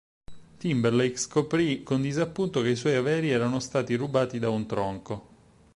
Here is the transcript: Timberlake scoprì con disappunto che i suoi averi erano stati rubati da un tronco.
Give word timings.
Timberlake 0.57 1.15
scoprì 1.17 1.83
con 1.83 2.01
disappunto 2.01 2.61
che 2.63 2.69
i 2.69 2.75
suoi 2.75 2.95
averi 2.95 3.29
erano 3.29 3.59
stati 3.59 3.93
rubati 3.93 4.39
da 4.39 4.49
un 4.49 4.65
tronco. 4.65 5.27